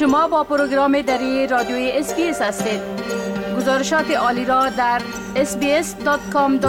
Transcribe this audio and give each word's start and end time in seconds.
شما 0.00 0.28
با 0.28 0.44
پروگرام 0.44 1.02
دری 1.02 1.46
رادیوی 1.46 1.90
SBS 1.94 2.42
هستید 2.42 2.80
گزارشات 3.56 4.10
عالی 4.10 4.44
را 4.44 4.68
در 4.68 5.02
sbs.com.au 5.34 6.66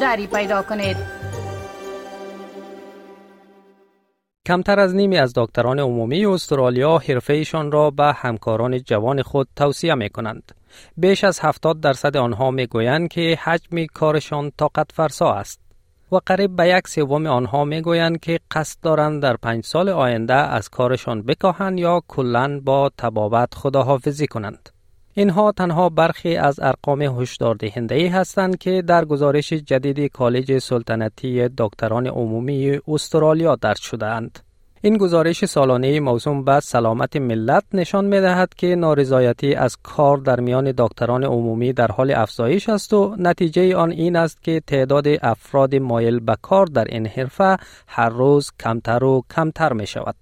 دری 0.00 0.26
پیدا 0.26 0.62
کنید 0.62 0.96
کمتر 4.46 4.80
از 4.80 4.94
نیمی 4.94 5.18
از 5.18 5.32
دکتران 5.36 5.78
عمومی 5.78 6.26
استرالیا 6.26 6.98
حرفهشان 6.98 7.72
را 7.72 7.90
به 7.90 8.12
همکاران 8.16 8.82
جوان 8.82 9.22
خود 9.22 9.48
توصیه 9.56 9.94
می 9.94 10.10
کنند. 10.10 10.52
بیش 10.96 11.24
از 11.24 11.40
70 11.40 11.80
درصد 11.80 12.16
آنها 12.16 12.50
می 12.50 12.66
گویند 12.66 13.08
که 13.08 13.38
حجم 13.42 13.86
کارشان 13.94 14.52
طاقت 14.58 14.92
فرسا 14.92 15.32
است. 15.32 15.67
و 16.12 16.16
قریب 16.26 16.56
به 16.56 16.68
یک 16.68 16.88
سوم 16.88 17.26
آنها 17.26 17.64
می 17.64 17.80
گویند 17.80 18.20
که 18.20 18.40
قصد 18.50 18.78
دارند 18.82 19.22
در 19.22 19.36
پنج 19.36 19.64
سال 19.64 19.88
آینده 19.88 20.34
از 20.34 20.68
کارشان 20.68 21.22
بکاهند 21.22 21.78
یا 21.78 22.02
کلا 22.08 22.60
با 22.64 22.90
طبابت 22.98 23.54
خداحافظی 23.54 24.26
کنند. 24.26 24.68
اینها 25.14 25.52
تنها 25.52 25.88
برخی 25.88 26.36
از 26.36 26.60
ارقام 26.60 27.02
هشدار 27.02 27.54
دهنده 27.54 27.94
ای 27.94 28.06
هستند 28.06 28.58
که 28.58 28.82
در 28.82 29.04
گزارش 29.04 29.52
جدید 29.52 30.12
کالج 30.12 30.58
سلطنتی 30.58 31.48
دکتران 31.58 32.06
عمومی 32.06 32.80
استرالیا 32.88 33.56
درج 33.56 33.80
شده 33.80 34.06
اند. 34.06 34.47
این 34.82 34.96
گزارش 34.96 35.44
سالانه 35.44 36.00
موسوم 36.00 36.44
به 36.44 36.60
سلامت 36.60 37.16
ملت 37.16 37.64
نشان 37.74 38.04
می 38.04 38.20
دهد 38.20 38.54
که 38.54 38.76
نارضایتی 38.76 39.54
از 39.54 39.76
کار 39.82 40.16
در 40.18 40.40
میان 40.40 40.72
دکتران 40.78 41.24
عمومی 41.24 41.72
در 41.72 41.90
حال 41.90 42.10
افزایش 42.10 42.68
است 42.68 42.92
و 42.92 43.16
نتیجه 43.18 43.76
آن 43.76 43.90
این 43.90 44.16
است 44.16 44.42
که 44.42 44.62
تعداد 44.66 45.06
افراد 45.22 45.74
مایل 45.74 46.20
به 46.20 46.36
کار 46.42 46.66
در 46.66 46.84
این 46.84 47.06
حرفه 47.06 47.56
هر 47.88 48.08
روز 48.08 48.50
کمتر 48.60 49.04
و 49.04 49.22
کمتر 49.30 49.72
می 49.72 49.86
شود. 49.86 50.14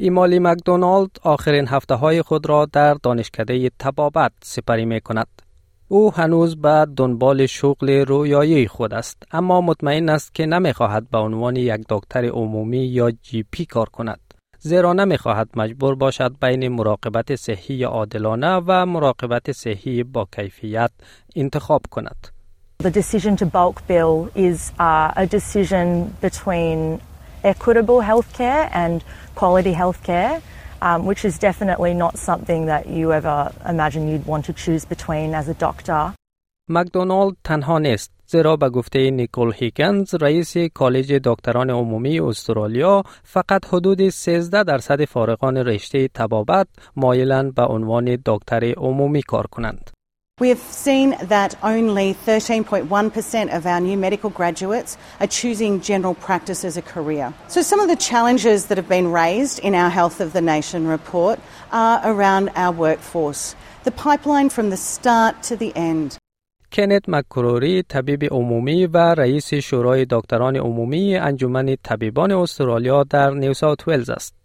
ایمالی 0.00 0.38
مکدونالد 0.38 1.10
آخرین 1.22 1.68
هفته 1.68 1.94
های 1.94 2.22
خود 2.22 2.48
را 2.48 2.66
در 2.66 2.94
دانشکده 2.94 3.70
تبابت 3.78 4.32
سپری 4.42 4.84
می 4.84 5.00
کند. 5.00 5.47
او 5.90 6.14
هنوز 6.14 6.56
به 6.56 6.86
دنبال 6.96 7.46
شغل 7.46 7.90
رویایی 7.90 8.68
خود 8.68 8.94
است 8.94 9.22
اما 9.32 9.60
مطمئن 9.60 10.08
است 10.08 10.34
که 10.34 10.46
نمی‌خواهد 10.46 11.10
به 11.10 11.18
عنوان 11.18 11.56
یک 11.56 11.80
دکتر 11.88 12.24
عمومی 12.24 12.78
یا 12.86 13.10
جی 13.10 13.44
پی 13.50 13.64
کار 13.64 13.88
کند 13.88 14.20
زیرا 14.58 14.92
نمی‌خواهد 14.92 15.48
مجبور 15.56 15.94
باشد 15.94 16.34
بین 16.40 16.68
مراقبت 16.68 17.36
صحی 17.36 17.84
عادلانه 17.84 18.62
و 18.66 18.86
مراقبت 18.86 19.52
صحی 19.52 20.02
با 20.02 20.28
کیفیت 20.36 20.90
انتخاب 21.36 21.82
کند 21.90 22.28
The 22.82 22.90
decision 22.90 23.36
to 23.36 23.46
bulk 23.46 23.78
bill 23.88 24.30
is 24.34 24.72
uh, 24.78 25.22
a 25.22 25.26
decision 25.26 26.14
between 26.20 27.00
equitable 27.44 28.00
healthcare 28.10 28.68
and 28.72 28.96
quality 29.34 29.72
healthcare. 29.72 30.40
Um, 30.82 31.04
which 31.04 31.24
is 31.24 31.38
definitely 31.38 31.94
not 31.94 32.18
something 32.18 32.66
that 32.66 32.86
you 32.88 33.12
ever 33.12 33.52
imagine 33.68 34.08
you'd 34.08 34.26
want 34.26 34.44
to 34.46 34.52
choose 34.52 34.84
between 34.84 35.34
as 35.34 35.48
a 35.48 35.54
doctor. 35.54 36.14
مکدونالد 36.70 37.36
تنها 37.44 37.78
نیست 37.78 38.10
زیرا 38.26 38.56
به 38.56 38.70
گفته 38.70 39.10
نیکول 39.10 39.52
هیکنز 39.56 40.14
رئیس 40.14 40.56
کالج 40.56 41.12
دکتران 41.24 41.70
عمومی 41.70 42.20
استرالیا 42.20 43.02
فقط 43.22 43.66
حدود 43.66 44.08
13 44.08 44.64
درصد 44.64 45.04
فارغان 45.04 45.56
رشته 45.56 46.08
تبابت 46.08 46.66
مایلند 46.96 47.54
به 47.54 47.62
عنوان 47.62 48.18
دکتر 48.26 48.72
عمومی 48.76 49.22
کار 49.22 49.46
کنند. 49.46 49.90
We 50.39 50.49
have 50.49 50.59
seen 50.59 51.15
that 51.21 51.55
only 51.61 52.15
13.1% 52.15 53.55
of 53.55 53.67
our 53.67 53.79
new 53.79 53.95
medical 53.95 54.31
graduates 54.31 54.97
are 55.19 55.27
choosing 55.27 55.79
general 55.79 56.15
practice 56.15 56.65
as 56.65 56.75
a 56.75 56.81
career. 56.81 57.33
So, 57.47 57.61
some 57.61 57.79
of 57.79 57.87
the 57.87 57.95
challenges 57.95 58.65
that 58.65 58.77
have 58.77 58.89
been 58.89 59.11
raised 59.11 59.59
in 59.59 59.75
our 59.75 59.91
Health 59.91 60.19
of 60.19 60.33
the 60.33 60.41
Nation 60.41 60.87
report 60.87 61.39
are 61.71 62.01
around 62.03 62.49
our 62.55 62.73
workforce, 62.73 63.55
the 63.83 63.91
pipeline 63.91 64.49
from 64.49 64.71
the 64.71 64.75
start 64.75 65.43
to 65.43 65.55
the 65.55 65.71
end. 65.75 66.17
کنت 66.71 67.09
مکروری 67.09 67.83
طبیب 67.83 68.23
عمومی 68.31 68.85
و 68.85 68.97
رئیس 68.97 69.53
شورای 69.53 70.05
دکتران 70.09 70.55
عمومی 70.55 71.17
انجمن 71.17 71.75
طبیبان 71.83 72.31
استرالیا 72.31 73.03
در 73.03 73.29
نیو 73.29 73.53
ساوت 73.53 73.87
ولز 73.87 74.09
است. 74.09 74.36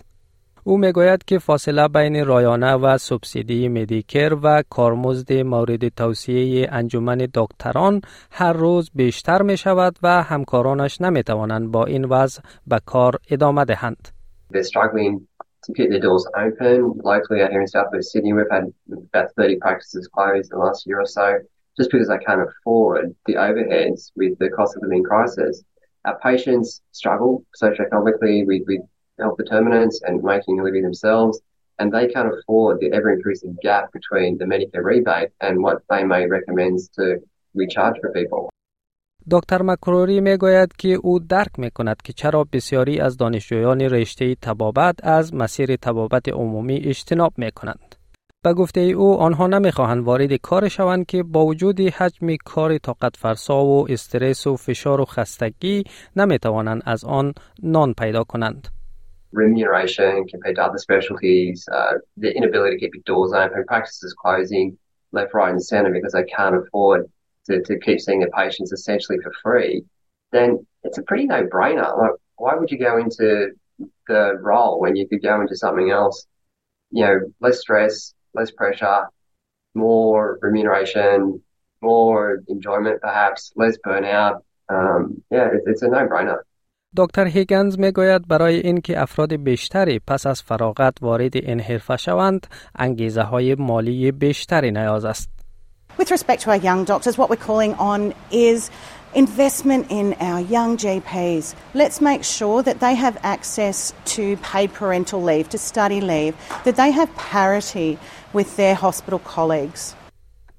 او 0.66 0.78
می‌گوید 0.78 1.24
که 1.24 1.40
فاصله 1.40 1.88
بین 1.88 2.26
رایانه 2.26 2.74
و 2.74 2.98
سوبسیدی 2.98 3.70
مدیکر 3.70 4.38
و 4.44 4.64
کارمزد 4.70 5.34
مورد 5.34 5.88
توصیه 5.88 6.68
انجمن 6.72 7.28
دکتران 7.34 8.02
هر 8.32 8.54
روز 8.54 8.92
بیشتر 8.96 9.42
می 9.42 9.58
شود 9.58 9.96
و 10.04 10.24
همکارانش 10.24 11.02
نمی 11.02 11.24
توانند 11.24 11.72
با 11.72 11.86
این 11.86 12.06
وضع 12.06 12.42
به 12.68 12.80
کار 12.86 13.20
ادامه 13.30 13.66
دهند. 13.66 14.08
to 15.66 15.74
keep 15.78 15.90
doors 16.02 16.28
open. 16.46 16.78
Locally 17.12 17.42
out 17.44 17.52
here 17.54 17.62
in 17.62 18.02
Sydney, 18.12 18.34
we've 18.34 18.56
had 18.58 18.66
about 19.10 19.28
30 19.38 19.58
practices 19.66 20.04
closed 20.16 20.50
the 20.52 20.58
last 20.58 20.86
year 20.86 21.00
or 21.00 21.06
so, 21.06 21.28
just 21.78 21.90
because 21.90 22.10
they 22.10 22.22
can't 22.28 22.46
afford 22.50 23.16
the 23.28 23.36
overheads 23.48 24.12
with 24.20 24.34
the 24.40 24.50
cost 24.58 24.76
of 24.76 24.82
living 24.84 25.06
crisis. 25.12 25.64
Our 26.08 26.18
patients 26.20 26.82
struggle 26.92 27.46
socioeconomically 27.64 28.46
with, 28.46 28.64
with 28.68 28.82
health 29.20 29.38
determinants 29.44 29.98
and 30.08 30.16
making 30.24 30.60
a 30.60 30.64
living 30.64 30.84
themselves, 30.90 31.36
and 31.80 31.88
they 31.92 32.08
can't 32.14 32.32
afford 32.36 32.74
the 32.80 32.90
ever 32.98 33.10
increasing 33.18 33.54
gap 33.68 33.86
between 33.98 34.38
the 34.40 34.46
Medicare 34.54 34.86
rebate 34.92 35.32
and 35.46 35.54
what 35.66 35.78
they 35.92 36.04
may 36.14 36.24
recommend 36.38 36.76
to 36.98 37.06
recharge 37.62 37.98
for 38.02 38.12
people. 38.20 38.50
دکتر 39.32 39.62
مکروری 39.62 40.22
می 40.22 40.38
گوید 40.38 40.74
که 40.78 40.88
او 40.88 41.20
درک 41.20 41.60
می 41.60 41.72
کند 41.72 42.02
که 42.04 42.14
چرا 42.14 42.46
بسیاری 42.54 43.00
از 43.00 43.18
دانشجویان 43.18 43.82
رشته 43.82 44.36
تبابت 44.36 44.96
از 45.04 45.34
مسیر 45.34 45.76
تبابت 45.76 46.30
عمومی 46.30 46.76
اجتناب 46.76 47.34
می 47.38 47.52
کنند. 47.52 47.96
به 48.44 48.54
گفته 48.54 48.82
او 48.82 49.18
آنها 49.18 49.48
نمی‌خواهند 49.48 50.04
وارد 50.04 50.34
کار 50.34 50.68
شوند 50.68 51.06
که 51.06 51.24
با 51.24 51.46
وجود 51.46 51.82
حجم 51.82 52.36
کار 52.46 52.78
طاقت 52.78 53.16
فرسا 53.18 53.66
و 53.66 53.92
استرس 53.92 54.48
و 54.48 54.56
فشار 54.56 55.02
و 55.02 55.06
خستگی 55.06 55.84
نمی‌توانند 56.16 56.84
از 56.86 57.06
آن 57.06 57.34
نان 57.64 57.94
پیدا 57.94 58.24
کنند. 58.24 58.68
Remuneration 59.34 60.26
compared 60.28 60.56
to 60.56 60.64
other 60.64 60.78
specialties, 60.78 61.68
uh, 61.72 61.94
the 62.18 62.36
inability 62.36 62.76
to 62.76 62.80
keep 62.80 62.96
your 62.96 63.04
doors 63.06 63.34
open, 63.34 63.66
practices 63.66 64.16
closing 64.18 64.78
left, 65.12 65.34
right, 65.34 65.52
and 65.52 65.64
centre 65.64 65.92
because 65.92 66.14
they 66.14 66.24
can't 66.24 66.56
afford 66.56 67.10
to, 67.46 67.62
to 67.62 67.80
keep 67.80 68.00
seeing 68.00 68.20
their 68.20 68.30
patients 68.30 68.72
essentially 68.72 69.20
for 69.22 69.32
free, 69.42 69.84
then 70.32 70.66
it's 70.84 70.98
a 70.98 71.04
pretty 71.04 71.26
no 71.26 71.46
brainer. 71.46 71.98
Like, 71.98 72.12
why 72.38 72.56
would 72.56 72.72
you 72.72 72.78
go 72.78 72.98
into 72.98 73.52
the 74.08 74.38
role 74.42 74.80
when 74.80 74.96
you 74.96 75.08
could 75.08 75.22
go 75.22 75.42
into 75.42 75.56
something 75.56 75.92
else? 75.92 76.26
You 76.92 77.06
know, 77.06 77.20
less 77.40 77.60
stress, 77.60 78.14
less 78.34 78.52
pressure, 78.52 79.08
more 79.74 80.40
remuneration, 80.42 81.42
more 81.82 82.44
enjoyment 82.48 83.02
perhaps, 83.02 83.52
less 83.56 83.78
burnout. 83.86 84.42
Um, 84.70 85.24
yeah, 85.30 85.48
it, 85.48 85.62
it's 85.66 85.82
a 85.82 85.88
no 85.88 86.08
brainer. 86.08 86.40
دکتر 86.98 87.28
هیگنز 87.28 87.80
می 87.80 87.92
گوید 87.92 88.28
برای 88.28 88.60
اینکه 88.60 89.02
افراد 89.02 89.36
بیشتری 89.36 90.00
پس 90.08 90.28
از 90.28 90.42
فراغت 90.42 90.94
وارد 91.02 91.36
این 91.36 91.60
حرفه 91.60 91.98
شوند 91.98 92.48
انگیزه 92.76 93.22
های 93.22 93.56
مالی 93.56 94.12
بیشتری 94.12 94.72
نیاز 94.72 95.06
است. 95.06 95.30
With 96.00 96.12
respect 96.12 96.42
to 96.42 96.50
our 96.50 96.62
young 96.70 96.84
doctors, 96.86 97.18
what 97.20 97.30
we're 97.30 97.46
calling 97.50 97.74
on 97.76 98.14
is 98.32 98.72
investment 99.14 99.84
in 99.90 100.16
our 100.20 100.42
young 100.56 100.76
GPs. 100.78 101.54
Let's 101.76 102.02
make 102.02 102.24
sure 102.24 102.64
that 102.64 102.80
they 102.80 102.96
have 102.96 103.16
access 103.24 103.94
to 104.16 104.38
paid 104.38 104.74
parental 104.74 105.22
leave, 105.22 105.50
to 105.50 105.58
study 105.58 106.02
leave, 106.02 106.36
that 106.66 106.76
they 106.76 106.92
have 106.92 107.16
parity 107.16 108.00
with 108.34 108.56
their 108.58 108.76
hospital 108.76 109.20
colleagues. 109.20 109.96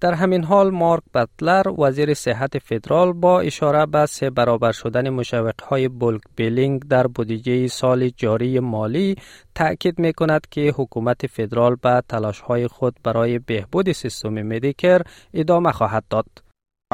در 0.04 0.14
همین 0.14 0.44
حال 0.44 0.70
مارک 0.70 1.02
بطلر 1.14 1.80
وزیر 1.80 2.14
صحت 2.14 2.58
فدرال 2.58 3.12
با 3.12 3.40
اشاره 3.40 3.86
به 3.86 4.06
سه 4.06 4.30
برابر 4.30 4.72
شدن 4.72 5.10
مشوق 5.10 5.62
های 5.62 5.88
بولک 5.88 6.20
بیلینگ 6.36 6.82
در 6.88 7.06
بودجه 7.06 7.68
سال 7.68 8.08
جاری 8.08 8.60
مالی 8.60 9.16
تأکید 9.54 9.98
می 9.98 10.12
کند 10.12 10.46
که 10.50 10.74
حکومت 10.76 11.26
فدرال 11.26 11.74
به 11.74 12.02
تلاش 12.08 12.40
های 12.40 12.68
خود 12.68 12.96
برای 13.04 13.38
بهبود 13.38 13.92
سیستم 13.92 14.28
مدیکر 14.28 15.02
ادامه 15.34 15.72
خواهد 15.72 16.04
داد. 16.10 16.26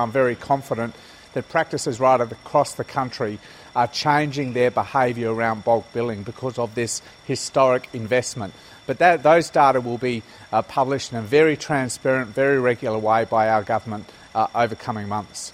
I'm 0.00 0.12
very 0.12 0.36
confident 0.48 0.92
that 1.34 1.48
practices 1.48 2.00
right 2.00 2.20
across 2.20 2.74
the 2.74 2.84
country 2.84 3.38
are 3.74 3.88
changing 3.88 4.52
their 4.52 4.70
behaviour 4.70 5.34
around 5.34 5.64
bulk 5.64 5.84
billing 5.94 6.22
because 6.22 6.58
of 6.58 6.74
this 6.74 7.02
historic 7.26 7.88
investment. 7.92 8.52
But 8.90 8.98
that, 8.98 9.22
those 9.22 9.46
data 9.50 9.80
will 9.80 10.02
be 10.10 10.16
uh, 10.52 10.62
published 10.78 11.08
in 11.12 11.16
a 11.18 11.26
very 11.38 11.56
transparent, 11.68 12.28
very 12.42 12.58
regular 12.70 12.98
way 12.98 13.20
by 13.36 13.44
our 13.54 13.64
government 13.72 14.04
uh, 14.34 14.62
over 14.62 14.74
coming 14.86 15.08
months. 15.08 15.52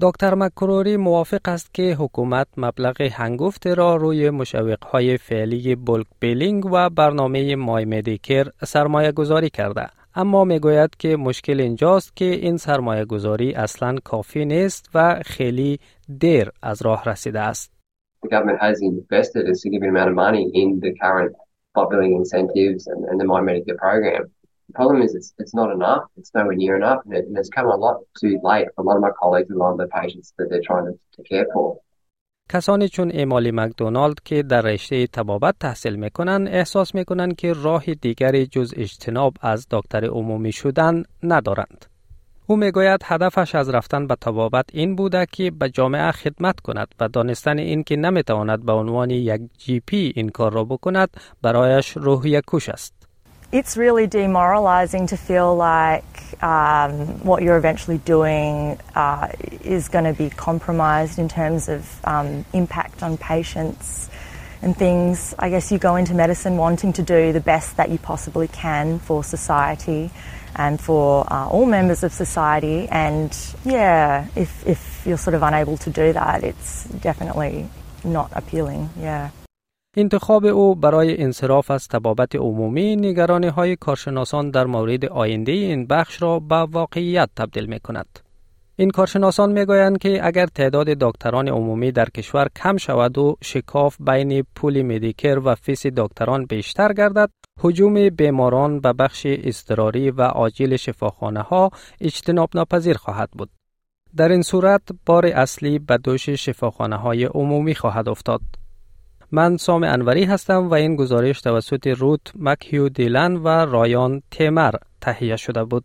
دکتر 0.00 0.34
مکروری 0.34 0.96
موافق 0.96 1.48
است 1.48 1.74
که 1.74 1.96
حکومت 1.98 2.46
مبلغ 2.56 3.02
هنگفت 3.02 3.66
را 3.66 3.96
روی 3.96 4.30
مشوق 4.30 4.84
های 4.84 5.16
فعلی 5.18 5.74
بولک 5.74 6.06
بیلینگ 6.20 6.66
و 6.72 6.90
برنامه 6.90 7.56
مای 7.56 7.84
مدیکر 7.84 8.50
سرمایه 8.64 9.12
گذاری 9.12 9.50
کرده. 9.50 9.86
اما 10.14 10.44
می‌گوید 10.44 10.96
که 10.98 11.16
مشکل 11.16 11.60
اینجاست 11.60 12.16
که 12.16 12.24
این 12.24 12.56
سرمایه 12.56 13.04
گذاری 13.04 13.54
اصلا 13.54 13.96
کافی 14.04 14.44
نیست 14.44 14.90
و 14.94 15.22
خیلی 15.26 15.80
دیر 16.18 16.50
از 16.62 16.82
راه 16.82 17.04
رسیده 17.04 17.40
است. 17.40 17.72
The 18.26 18.28
government 18.28 18.60
has 18.60 18.76
invested 18.82 19.42
a 19.46 19.54
significant 19.54 19.96
amount 19.96 20.10
of 20.10 20.16
money 20.26 20.44
in 20.62 20.80
the 20.84 20.92
current 21.02 21.34
bulk 21.78 21.90
billing 21.92 22.14
incentives 22.22 22.82
and, 22.90 23.00
and 23.08 23.16
the 23.20 23.26
My 23.32 23.40
Medicare 23.48 23.80
program. 23.86 24.22
The 24.68 24.76
problem 24.80 24.98
is 25.06 25.10
it's, 25.18 25.30
it's 25.42 25.56
not 25.60 25.68
enough. 25.78 26.04
It's 26.18 26.32
nowhere 26.36 26.58
near 26.64 26.74
enough. 26.82 27.00
And, 27.04 27.12
it, 27.18 27.24
and 27.28 27.36
it's 27.40 27.52
come 27.56 27.68
a 27.76 27.80
lot 27.86 27.96
too 28.22 28.34
late 28.50 28.66
for 28.72 28.80
a 28.84 28.86
lot 28.88 28.96
of 28.98 29.02
my 29.08 29.14
colleagues 29.22 29.48
and 29.50 29.58
a 29.58 29.62
lot 29.64 29.72
of 29.76 29.80
the 29.84 29.90
patients 30.00 30.26
that 30.36 30.46
they're 30.50 30.66
trying 30.70 30.86
to, 30.88 30.94
to 31.16 31.22
care 31.32 31.46
for. 31.54 31.68
کسانی 32.50 32.88
چون 32.88 33.10
ایمالی 33.10 33.50
مکدونالد 33.50 34.20
که 34.24 34.42
در 34.42 34.62
رشته 34.62 35.06
تبابت 35.06 35.54
تحصیل 35.60 35.96
می‌کنند 35.96 36.48
احساس 36.48 36.94
می‌کنند 36.94 37.36
که 37.36 37.52
راه 37.52 37.84
دیگری 37.94 38.46
جز 38.46 38.74
اجتناب 38.76 39.34
از 39.40 39.66
دکتر 39.70 40.04
عمومی 40.04 40.52
شدن 40.52 41.02
ندارند. 41.22 41.84
او 42.50 42.56
می‌گوید 42.56 43.00
هدفش 43.04 43.54
از 43.54 43.68
رفتن 43.68 44.06
به 44.06 44.14
تبابت 44.14 44.64
این 44.72 44.96
بوده 44.96 45.26
که 45.32 45.50
به 45.50 45.70
جامعه 45.70 46.12
خدمت 46.12 46.60
کند 46.60 46.88
و 47.00 47.08
دانستن 47.08 47.58
این 47.58 47.84
که 47.84 47.96
نمی‌تواند 47.96 48.66
به 48.66 48.72
عنوان 48.72 49.10
یک 49.10 49.40
جی 49.58 49.80
پی 49.80 50.12
این 50.16 50.28
کار 50.28 50.52
را 50.52 50.64
بکند 50.64 51.08
برایش 51.42 51.90
روحیه 51.96 52.42
کش 52.46 52.68
است. 52.68 52.94
It's 53.52 53.76
really 53.76 54.06
demoralizing 54.06 55.06
to 55.06 55.16
feel 55.28 55.50
like 55.56 56.14
um, 56.42 56.92
what 57.28 57.38
you're 57.42 57.60
eventually 57.64 58.00
doing 58.14 58.78
uh, 58.94 59.28
is 59.76 59.88
going 59.94 60.08
to 60.12 60.16
be 60.24 60.28
compromised 60.48 61.16
in 61.18 61.28
terms 61.28 61.62
of 61.76 61.80
um, 62.04 62.28
impact 62.52 62.98
on 63.02 63.12
patients 63.16 64.08
and 64.61 64.75
things. 64.75 65.35
I 65.37 65.49
guess 65.49 65.71
you 65.71 65.77
go 65.77 65.95
into 65.95 66.13
medicine 66.13 66.57
wanting 66.57 66.93
to 66.93 67.01
do 67.01 67.33
the 67.33 67.45
best 67.53 67.77
that 67.77 67.89
you 67.89 67.97
possibly 67.97 68.47
can 68.47 68.99
for 68.99 69.23
society. 69.23 70.11
and 70.55 70.79
for 70.79 71.25
uh, 71.31 71.47
all 71.47 71.65
members 71.65 72.03
of 72.03 72.11
society. 72.13 72.87
And 72.89 73.31
yeah, 73.65 74.27
if, 74.35 74.65
if 74.67 75.01
you're 75.05 75.17
sort 75.17 75.35
of 75.35 75.43
unable 75.43 75.77
to 75.77 75.89
do 75.89 76.13
that, 76.13 76.43
it's 76.43 76.85
definitely 76.85 77.67
not 78.03 78.29
appealing. 78.33 78.89
Yeah. 78.99 79.29
انتخاب 79.97 80.45
او 80.45 80.75
برای 80.75 81.21
انصراف 81.21 81.71
از 81.71 81.87
تبابت 81.87 82.35
عمومی 82.35 82.95
نگرانی 82.95 83.47
های 83.47 83.75
کارشناسان 83.75 84.49
در 84.49 84.65
مورد 84.65 85.05
آینده 85.05 85.51
این 85.51 85.85
بخش 85.85 86.21
را 86.21 86.39
به 86.39 86.55
واقعیت 86.55 87.29
تبدیل 87.35 87.65
می 87.65 87.79
کند. 87.79 88.19
این 88.80 88.90
کارشناسان 88.90 89.52
می‌گویند 89.52 89.98
که 89.98 90.26
اگر 90.26 90.46
تعداد 90.46 90.86
دکتران 90.86 91.48
عمومی 91.48 91.92
در 91.92 92.08
کشور 92.08 92.48
کم 92.56 92.76
شود 92.76 93.18
و 93.18 93.36
شکاف 93.42 93.96
بین 94.00 94.44
پول 94.54 94.82
Medicare 94.82 95.38
و 95.44 95.54
فیس 95.54 95.86
دکتران 95.86 96.44
بیشتر 96.44 96.92
گردد 96.92 97.30
هجوم 97.60 98.10
بیماران 98.10 98.80
به 98.80 98.92
بخش 98.92 99.26
اضطراری 99.26 100.10
و 100.10 100.22
عاجل 100.22 100.76
شفاخانه 100.76 101.40
ها 101.40 101.70
اجتناب 102.00 102.50
ناپذیر 102.54 102.96
خواهد 102.96 103.28
بود. 103.30 103.50
در 104.16 104.28
این 104.28 104.42
صورت 104.42 104.82
بار 105.06 105.26
اصلی 105.26 105.78
به 105.78 105.96
دوش 105.96 106.28
شفاخانه 106.28 106.96
های 106.96 107.24
عمومی 107.24 107.74
خواهد 107.74 108.08
افتاد. 108.08 108.40
من 109.32 109.56
سام 109.56 109.84
انوری 109.84 110.24
هستم 110.24 110.68
و 110.68 110.74
این 110.74 110.96
گزارش 110.96 111.40
توسط 111.40 111.86
روت 111.86 112.32
مکیو 112.36 112.88
دیلن 112.88 113.36
و 113.36 113.48
رایان 113.48 114.22
تیمر 114.30 114.74
تهیه 115.00 115.36
شده 115.36 115.64
بود. 115.64 115.84